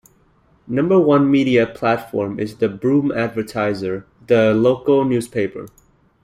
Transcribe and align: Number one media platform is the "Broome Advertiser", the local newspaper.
Number 0.65 0.99
one 0.99 1.29
media 1.29 1.67
platform 1.67 2.39
is 2.39 2.55
the 2.57 2.67
"Broome 2.67 3.11
Advertiser", 3.11 4.07
the 4.25 4.51
local 4.51 5.05
newspaper. 5.05 5.67